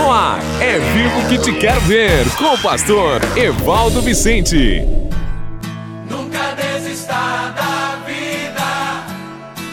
[0.00, 4.82] No ar, é vivo que te quero ver, com o pastor Evaldo Vicente.
[6.08, 7.12] Nunca desista
[7.54, 9.04] da vida.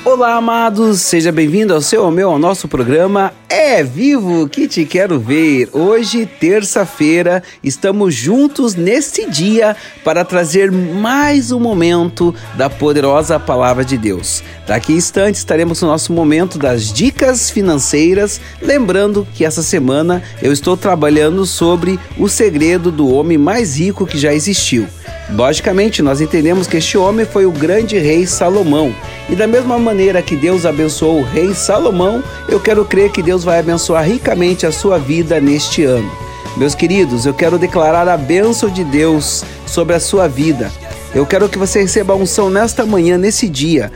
[0.03, 3.31] Olá, amados, seja bem-vindo ao seu, ao meu, ao nosso programa
[3.69, 5.67] É Vivo que te quero ver.
[5.73, 9.75] Hoje, terça-feira, estamos juntos nesse dia
[10.05, 14.41] para trazer mais um momento da poderosa palavra de Deus.
[14.65, 20.53] Daqui a instantes estaremos no nosso momento das dicas financeiras, lembrando que essa semana eu
[20.53, 24.87] estou trabalhando sobre o segredo do homem mais rico que já existiu.
[25.29, 28.95] Logicamente, nós entendemos que este homem foi o grande rei Salomão.
[29.29, 33.43] E da mesma maneira que Deus abençoou o rei Salomão, eu quero crer que Deus
[33.43, 36.09] vai abençoar ricamente a sua vida neste ano.
[36.55, 40.71] Meus queridos, eu quero declarar a bênção de Deus sobre a sua vida.
[41.13, 43.91] Eu quero que você receba a unção nesta manhã, nesse dia,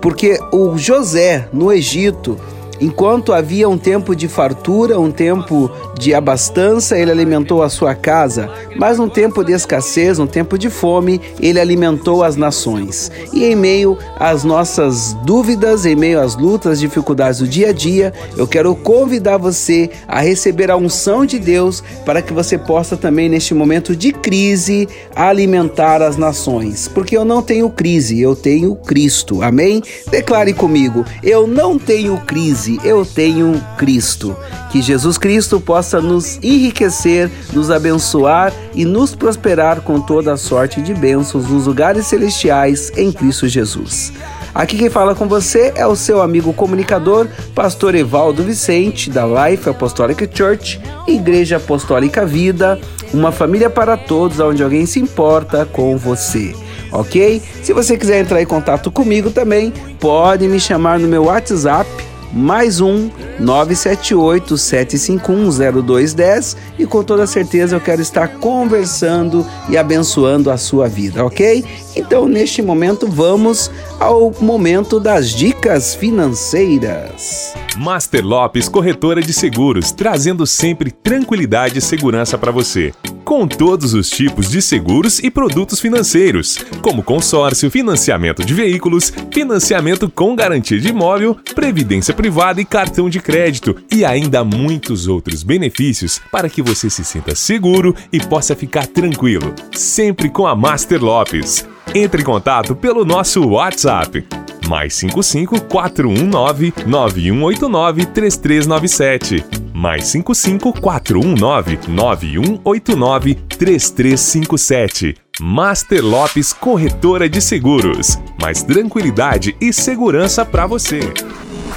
[0.00, 2.38] porque o José, no Egito,
[2.80, 8.50] Enquanto havia um tempo de fartura, um tempo de abastança, ele alimentou a sua casa,
[8.76, 13.10] mas um tempo de escassez, um tempo de fome, ele alimentou as nações.
[13.34, 18.14] E em meio às nossas dúvidas, em meio às lutas, dificuldades do dia a dia,
[18.34, 23.28] eu quero convidar você a receber a unção de Deus para que você possa também,
[23.28, 26.88] neste momento de crise, alimentar as nações.
[26.88, 29.42] Porque eu não tenho crise, eu tenho Cristo.
[29.42, 29.82] Amém?
[30.10, 34.36] Declare comigo: eu não tenho crise eu tenho Cristo.
[34.70, 40.80] Que Jesus Cristo possa nos enriquecer, nos abençoar e nos prosperar com toda a sorte
[40.80, 44.12] de bênçãos nos lugares celestiais em Cristo Jesus.
[44.54, 49.68] Aqui quem fala com você é o seu amigo comunicador, pastor Evaldo Vicente, da Life
[49.68, 52.80] Apostolic Church, Igreja Apostólica Vida,
[53.14, 56.54] uma família para todos, onde alguém se importa com você
[56.92, 57.40] ok?
[57.62, 61.88] Se você quiser entrar em contato comigo também, pode me chamar no meu WhatsApp
[62.32, 70.50] mais um 978 751 0210 e com toda certeza eu quero estar conversando e abençoando
[70.50, 71.64] a sua vida, ok?
[71.94, 77.54] Então neste momento vamos ao momento das dicas financeiras.
[77.76, 82.92] Master Lopes Corretora de Seguros, trazendo sempre tranquilidade e segurança para você
[83.30, 90.10] com todos os tipos de seguros e produtos financeiros, como consórcio, financiamento de veículos, financiamento
[90.10, 96.20] com garantia de imóvel, previdência privada e cartão de crédito, e ainda muitos outros benefícios
[96.32, 101.64] para que você se sinta seguro e possa ficar tranquilo, sempre com a Master Lopes.
[101.94, 104.26] Entre em contato pelo nosso WhatsApp
[104.70, 109.44] mais 55 419 9189 3397.
[109.74, 115.16] Mais 55 419 9189 3357.
[115.40, 118.16] Master Lopes Corretora de Seguros.
[118.40, 121.00] Mais tranquilidade e segurança para você.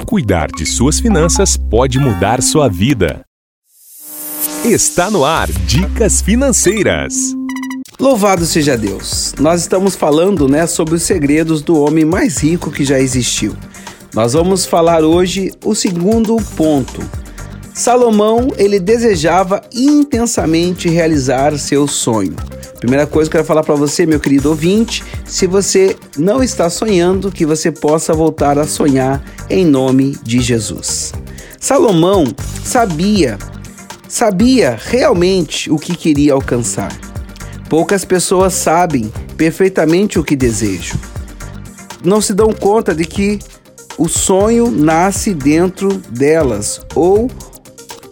[0.06, 3.24] Cuidar de suas finanças pode mudar sua vida.
[4.64, 7.34] Está no ar Dicas Financeiras.
[7.98, 9.34] Louvado seja Deus.
[9.38, 13.54] Nós estamos falando, né, sobre os segredos do homem mais rico que já existiu.
[14.12, 17.00] Nós vamos falar hoje o segundo ponto.
[17.72, 22.34] Salomão, ele desejava intensamente realizar seu sonho.
[22.78, 26.68] Primeira coisa que eu quero falar para você, meu querido ouvinte, se você não está
[26.68, 31.12] sonhando, que você possa voltar a sonhar em nome de Jesus.
[31.60, 32.24] Salomão
[32.64, 33.38] sabia,
[34.08, 37.13] sabia realmente o que queria alcançar.
[37.68, 40.98] Poucas pessoas sabem perfeitamente o que desejam.
[42.04, 43.38] Não se dão conta de que
[43.96, 47.30] o sonho nasce dentro delas ou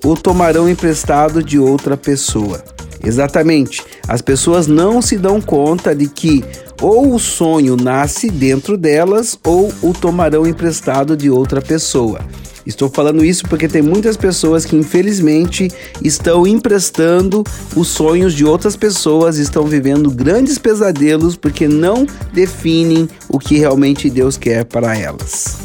[0.04, 2.62] o tomarão emprestado de outra pessoa.
[3.04, 6.44] Exatamente, as pessoas não se dão conta de que
[6.80, 12.20] ou o sonho nasce dentro delas ou o tomarão emprestado de outra pessoa.
[12.66, 15.70] Estou falando isso porque tem muitas pessoas que infelizmente
[16.02, 17.42] estão emprestando
[17.74, 24.08] os sonhos de outras pessoas, estão vivendo grandes pesadelos porque não definem o que realmente
[24.08, 25.56] Deus quer para elas.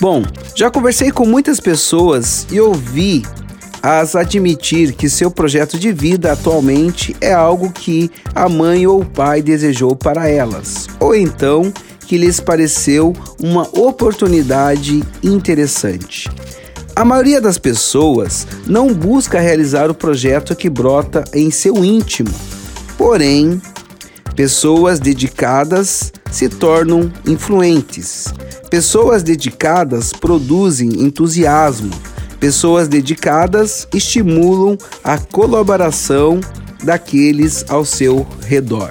[0.00, 0.24] Bom,
[0.54, 3.22] já conversei com muitas pessoas e ouvi
[3.82, 9.06] as admitir que seu projeto de vida atualmente é algo que a mãe ou o
[9.06, 11.72] pai desejou para elas, ou então
[12.10, 16.28] que lhes pareceu uma oportunidade interessante.
[16.96, 22.34] A maioria das pessoas não busca realizar o projeto que brota em seu íntimo,
[22.98, 23.62] porém,
[24.34, 28.24] pessoas dedicadas se tornam influentes.
[28.68, 31.92] Pessoas dedicadas produzem entusiasmo.
[32.40, 36.40] Pessoas dedicadas estimulam a colaboração
[36.82, 38.90] daqueles ao seu redor.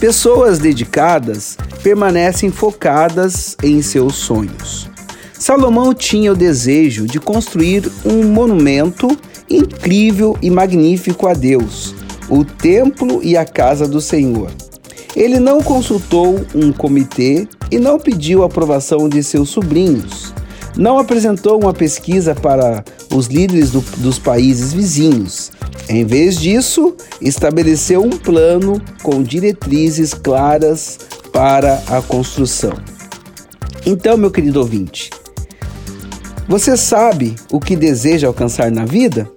[0.00, 4.90] Pessoas dedicadas permanecem focadas em seus sonhos.
[5.32, 9.06] Salomão tinha o desejo de construir um monumento
[9.48, 11.94] incrível e magnífico a Deus,
[12.28, 14.50] o templo e a casa do Senhor.
[15.14, 20.34] Ele não consultou um comitê e não pediu aprovação de seus sobrinhos.
[20.76, 22.84] Não apresentou uma pesquisa para
[23.14, 25.52] os líderes do, dos países vizinhos.
[25.88, 30.98] Em vez disso, estabeleceu um plano com diretrizes claras
[31.36, 32.72] para a construção.
[33.84, 35.10] Então, meu querido ouvinte,
[36.48, 39.30] você sabe o que deseja alcançar na vida?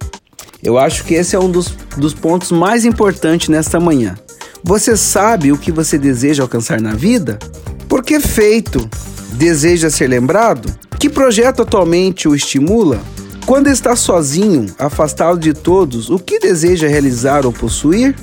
[0.62, 1.68] Eu acho que esse é um dos,
[1.98, 4.16] dos pontos mais importantes nesta manhã.
[4.64, 7.38] Você sabe o que você deseja alcançar na vida?
[7.86, 8.88] Por que feito?
[9.34, 10.74] Deseja ser lembrado?
[10.98, 12.98] Que projeto atualmente o estimula?
[13.44, 18.16] Quando está sozinho, afastado de todos, o que deseja realizar ou possuir?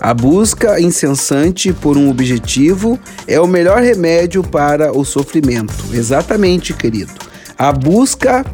[0.00, 5.74] A busca incessante por um objetivo é o melhor remédio para o sofrimento.
[5.92, 7.12] Exatamente, querido.
[7.58, 8.44] A busca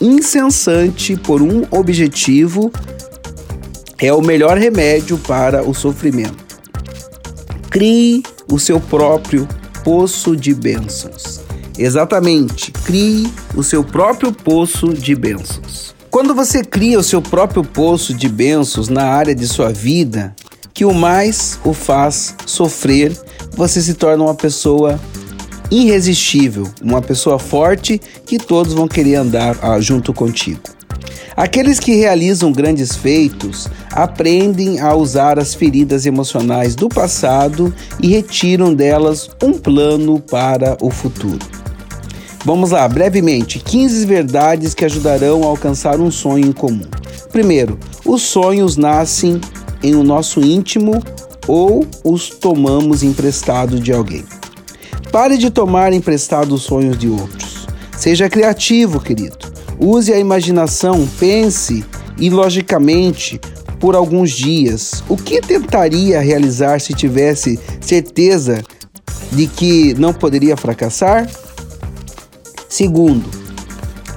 [0.00, 2.70] incessante por um objetivo
[3.98, 6.44] é o melhor remédio para o sofrimento.
[7.70, 9.46] Crie o seu próprio
[9.84, 11.40] poço de bênçãos.
[11.78, 15.94] Exatamente, crie o seu próprio poço de bênçãos.
[16.10, 20.34] Quando você cria o seu próprio poço de bênçãos na área de sua vida,
[20.72, 23.16] que o mais o faz sofrer,
[23.52, 25.00] você se torna uma pessoa
[25.70, 30.60] irresistível, uma pessoa forte que todos vão querer andar ah, junto contigo.
[31.36, 37.72] Aqueles que realizam grandes feitos aprendem a usar as feridas emocionais do passado
[38.02, 41.38] e retiram delas um plano para o futuro.
[42.44, 46.88] Vamos lá, brevemente, 15 verdades que ajudarão a alcançar um sonho em comum.
[47.30, 49.40] Primeiro, os sonhos nascem
[49.82, 51.02] em o nosso íntimo
[51.46, 54.24] ou os tomamos emprestado de alguém.
[55.10, 57.66] Pare de tomar emprestado os sonhos de outros.
[57.96, 59.50] Seja criativo, querido.
[59.78, 61.84] Use a imaginação, pense
[62.18, 63.40] e logicamente
[63.80, 65.02] por alguns dias.
[65.08, 68.62] O que tentaria realizar se tivesse certeza
[69.32, 71.28] de que não poderia fracassar?
[72.68, 73.28] Segundo,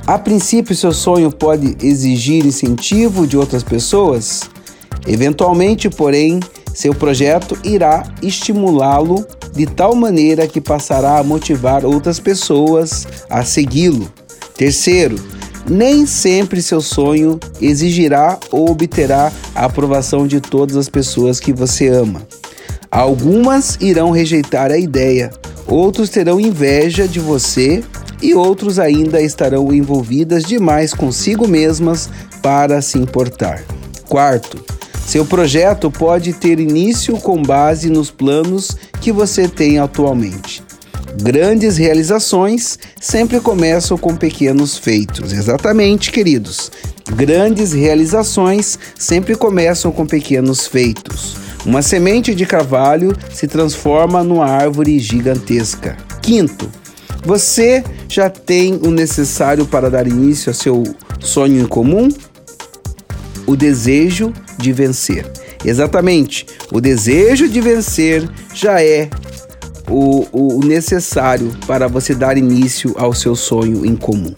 [0.05, 4.52] a princípio seu sonho pode exigir incentivo de outras pessoas?
[5.05, 6.39] Eventualmente, porém,
[6.73, 14.11] seu projeto irá estimulá-lo de tal maneira que passará a motivar outras pessoas a segui-lo.
[14.55, 15.19] Terceiro,
[15.69, 21.87] nem sempre seu sonho exigirá ou obterá a aprovação de todas as pessoas que você
[21.87, 22.21] ama.
[22.89, 25.31] Algumas irão rejeitar a ideia,
[25.67, 27.83] outros terão inveja de você
[28.21, 32.09] e outros ainda estarão envolvidas demais consigo mesmas
[32.41, 33.63] para se importar.
[34.07, 34.63] Quarto,
[35.05, 40.63] seu projeto pode ter início com base nos planos que você tem atualmente.
[41.21, 45.31] Grandes realizações sempre começam com pequenos feitos.
[45.31, 46.71] Exatamente, queridos.
[47.15, 51.35] Grandes realizações sempre começam com pequenos feitos.
[51.65, 55.95] Uma semente de carvalho se transforma numa árvore gigantesca.
[56.21, 56.69] Quinto,
[57.23, 60.83] você já tem o necessário para dar início a seu
[61.19, 62.09] sonho em comum?
[63.45, 65.25] O desejo de vencer.
[65.63, 69.09] Exatamente, o desejo de vencer já é
[69.89, 74.33] o, o necessário para você dar início ao seu sonho em comum.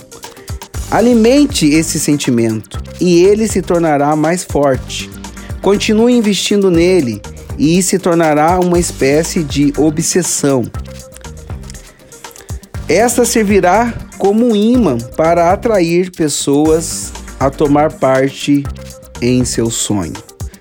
[0.92, 5.10] Alimente esse sentimento e ele se tornará mais forte.
[5.62, 7.22] Continue investindo nele
[7.58, 10.64] e se tornará uma espécie de obsessão.
[12.88, 18.64] Esta servirá como um imã para atrair pessoas a tomar parte
[19.22, 20.14] em seu sonho.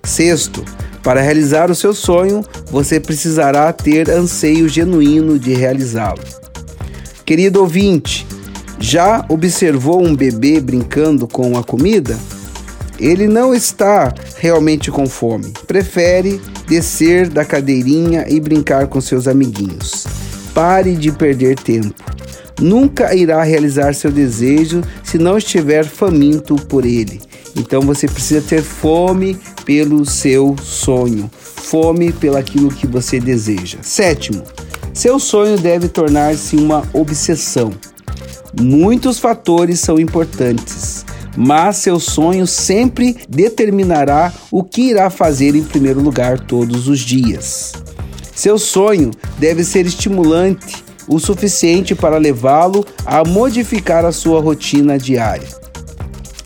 [0.02, 0.64] Sexto,
[1.02, 6.22] para realizar o seu sonho, você precisará ter anseio genuíno de realizá-lo.
[7.24, 8.26] Querido ouvinte,
[8.78, 12.18] já observou um bebê brincando com a comida?
[12.98, 20.06] Ele não está realmente com fome, prefere descer da cadeirinha e brincar com seus amiguinhos.
[20.54, 21.94] Pare de perder tempo.
[22.60, 27.20] Nunca irá realizar seu desejo se não estiver faminto por ele.
[27.56, 33.78] Então você precisa ter fome pelo seu sonho, fome pelaquilo que você deseja.
[33.82, 34.42] Sétimo,
[34.92, 37.72] seu sonho deve tornar-se uma obsessão.
[38.60, 41.04] Muitos fatores são importantes,
[41.36, 47.72] mas seu sonho sempre determinará o que irá fazer em primeiro lugar todos os dias.
[48.34, 55.63] Seu sonho deve ser estimulante o suficiente para levá-lo a modificar a sua rotina diária.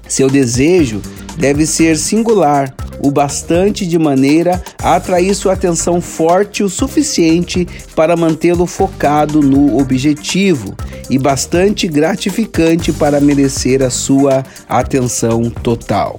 [0.08, 1.00] Seu desejo
[1.36, 8.16] deve ser singular o bastante de maneira a atrair sua atenção forte o suficiente para
[8.16, 10.74] mantê-lo focado no objetivo
[11.08, 16.16] e bastante gratificante para merecer a sua atenção total.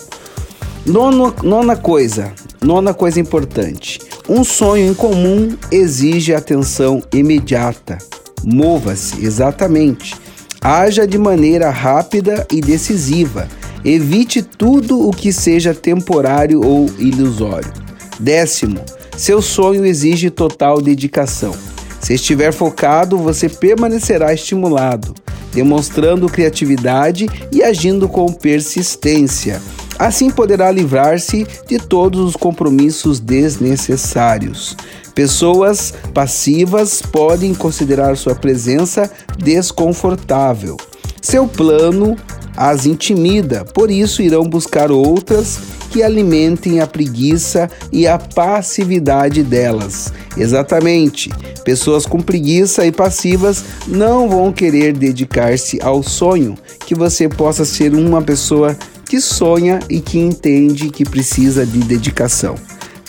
[0.86, 2.32] Nono, nona coisa,
[2.62, 4.00] nona coisa importante.
[4.28, 7.98] Um sonho em comum exige atenção imediata.
[8.44, 10.16] Mova-se, exatamente.
[10.62, 13.48] Haja de maneira rápida e decisiva.
[13.84, 17.72] Evite tudo o que seja temporário ou ilusório.
[18.20, 18.82] Décimo,
[19.18, 21.54] seu sonho exige total dedicação.
[22.02, 25.14] Se estiver focado, você permanecerá estimulado,
[25.54, 29.62] demonstrando criatividade e agindo com persistência.
[29.98, 34.76] Assim poderá livrar-se de todos os compromissos desnecessários.
[35.14, 40.78] Pessoas passivas podem considerar sua presença desconfortável.
[41.22, 42.16] Seu plano
[42.56, 50.14] as intimida, por isso irão buscar outras que alimentem a preguiça e a passividade delas.
[50.38, 51.32] Exatamente.
[51.64, 57.94] Pessoas com preguiça e passivas não vão querer dedicar-se ao sonho que você possa ser
[57.94, 62.56] uma pessoa que sonha e que entende que precisa de dedicação.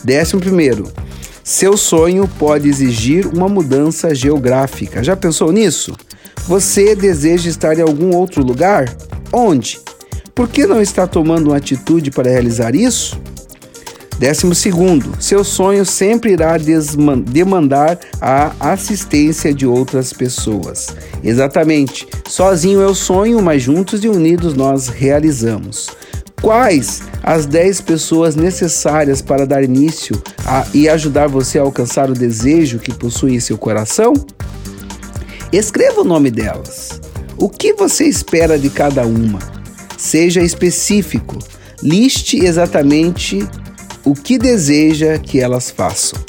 [0.03, 0.91] Décimo primeiro,
[1.45, 5.05] seu sonho pode exigir uma mudança geográfica.
[5.05, 5.95] Já pensou nisso?
[6.47, 8.89] Você deseja estar em algum outro lugar?
[9.33, 9.81] Onde?
[10.35, 13.21] Por que não está tomando uma atitude para realizar isso?
[14.19, 16.55] Décimo segundo, seu sonho sempre irá
[17.25, 20.95] demandar a assistência de outras pessoas.
[21.25, 25.89] Exatamente, sozinho é o sonho, mas juntos e unidos nós realizamos.
[26.43, 32.15] Quais as 10 pessoas necessárias para dar início a, e ajudar você a alcançar o
[32.15, 34.13] desejo que possui em seu coração?
[35.51, 37.01] Escreva o nome delas.
[37.41, 39.39] O que você espera de cada uma?
[39.97, 41.39] Seja específico.
[41.83, 43.39] Liste exatamente
[44.05, 46.21] o que deseja que elas façam.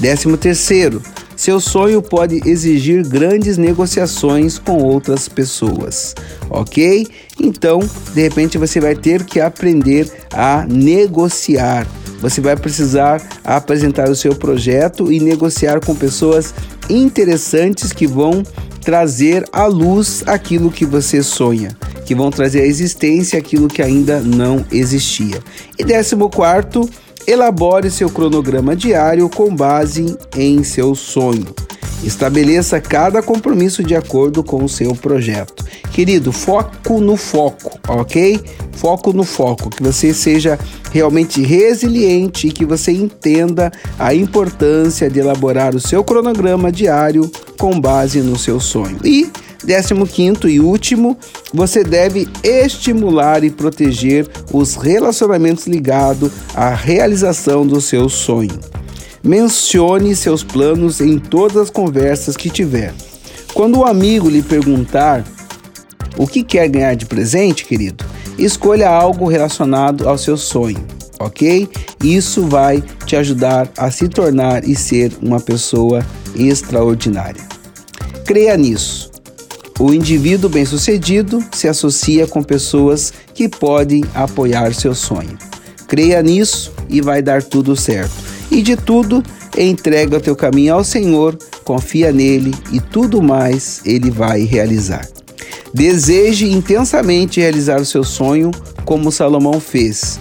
[0.00, 1.00] Décimo terceiro,
[1.36, 6.16] seu sonho pode exigir grandes negociações com outras pessoas,
[6.50, 7.06] ok?
[7.40, 7.78] Então,
[8.12, 11.86] de repente, você vai ter que aprender a negociar.
[12.20, 16.52] Você vai precisar apresentar o seu projeto e negociar com pessoas
[16.90, 18.42] interessantes que vão
[18.86, 24.20] trazer à luz aquilo que você sonha, que vão trazer à existência aquilo que ainda
[24.20, 25.42] não existia.
[25.76, 26.88] E décimo quarto,
[27.26, 31.52] Elabore seu cronograma diário com base em seu sonho.
[32.04, 35.64] Estabeleça cada compromisso de acordo com o seu projeto.
[35.90, 38.40] Querido, foco no foco, ok?
[38.70, 40.56] Foco no foco, que você seja
[40.92, 47.80] realmente resiliente e que você entenda a importância de elaborar o seu cronograma diário com
[47.80, 48.98] base no seu sonho.
[49.04, 49.30] E
[49.66, 51.18] Décimo quinto e último,
[51.52, 58.60] você deve estimular e proteger os relacionamentos ligados à realização do seu sonho.
[59.24, 62.94] Mencione seus planos em todas as conversas que tiver.
[63.52, 65.24] Quando o amigo lhe perguntar
[66.16, 68.04] o que quer ganhar de presente, querido,
[68.38, 70.86] escolha algo relacionado ao seu sonho,
[71.18, 71.68] ok?
[72.04, 77.42] Isso vai te ajudar a se tornar e ser uma pessoa extraordinária.
[78.24, 79.10] Creia nisso.
[79.78, 85.36] O indivíduo bem-sucedido se associa com pessoas que podem apoiar seu sonho.
[85.86, 88.14] Creia nisso e vai dar tudo certo.
[88.50, 89.22] E de tudo,
[89.56, 95.06] entrega o teu caminho ao Senhor, confia nele e tudo mais ele vai realizar.
[95.74, 98.50] Deseje intensamente realizar o seu sonho,
[98.84, 100.18] como Salomão fez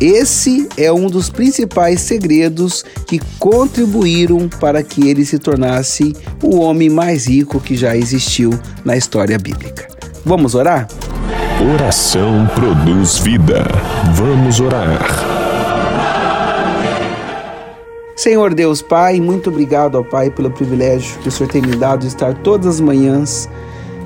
[0.00, 6.90] esse é um dos principais segredos que contribuíram para que ele se tornasse o homem
[6.90, 8.50] mais rico que já existiu
[8.84, 9.86] na história bíblica.
[10.24, 10.88] Vamos orar?
[11.74, 13.64] Oração produz vida.
[14.14, 15.00] Vamos orar.
[18.16, 22.00] Senhor Deus Pai, muito obrigado ao Pai pelo privilégio que o Senhor tem me dado
[22.00, 23.48] de estar todas as manhãs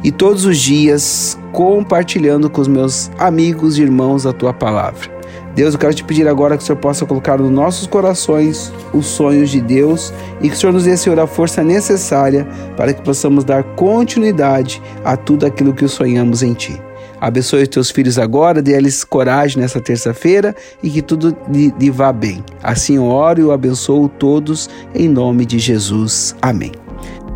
[0.03, 5.18] e todos os dias compartilhando com os meus amigos e irmãos a tua palavra.
[5.59, 9.07] Deus, eu quero te pedir agora que o Senhor possa colocar nos nossos corações os
[9.07, 12.47] sonhos de Deus e que o Senhor nos dê, Senhor, a força necessária
[12.77, 16.81] para que possamos dar continuidade a tudo aquilo que sonhamos em Ti.
[17.21, 22.13] Abençoe os teus filhos agora, dê-lhes coragem nessa terça-feira e que tudo lhe, lhe vá
[22.13, 22.45] bem.
[22.63, 26.37] Assim eu oro e eu abençoo todos em nome de Jesus.
[26.41, 26.71] Amém.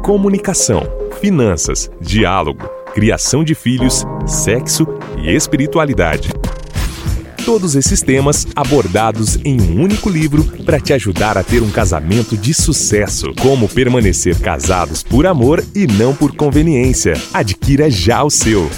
[0.00, 0.84] Comunicação,
[1.20, 4.86] finanças, diálogo, criação de filhos, sexo
[5.18, 6.31] e espiritualidade.
[7.52, 12.34] Todos esses temas abordados em um único livro para te ajudar a ter um casamento
[12.34, 13.34] de sucesso.
[13.42, 17.12] Como permanecer casados por amor e não por conveniência.
[17.30, 18.70] Adquira já o seu.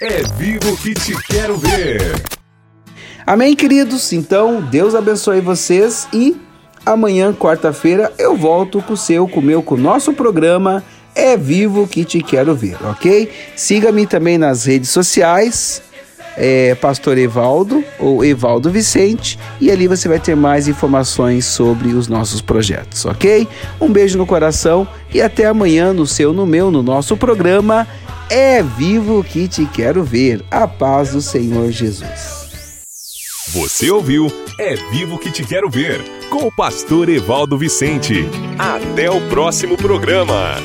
[0.00, 2.00] É vivo que te quero ver.
[3.26, 4.12] Amém, queridos?
[4.12, 6.36] Então, Deus abençoe vocês e
[6.86, 11.36] amanhã, quarta-feira, eu volto com o seu, com o meu, com o nosso programa É
[11.36, 13.28] Vivo que Te Quero Ver, ok?
[13.56, 15.82] Siga-me também nas redes sociais,
[16.36, 22.08] é, Pastor Evaldo ou Evaldo Vicente, e ali você vai ter mais informações sobre os
[22.08, 23.48] nossos projetos, ok?
[23.80, 27.86] Um beijo no coração e até amanhã no seu, no meu, no nosso programa
[28.28, 30.44] É Vivo que Te Quero Ver.
[30.50, 32.36] A paz do Senhor Jesus.
[33.48, 34.26] Você ouviu
[34.58, 38.28] É Vivo que Te Quero Ver, com o pastor Evaldo Vicente.
[38.58, 40.56] Até o próximo programa.